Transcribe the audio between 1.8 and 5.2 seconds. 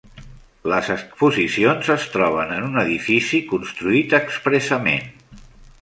es troben en un edifici construït expressament.